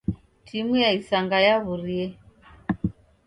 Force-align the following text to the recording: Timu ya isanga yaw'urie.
Timu 0.45 0.73
ya 0.83 0.89
isanga 0.99 1.37
yaw'urie. 1.45 2.07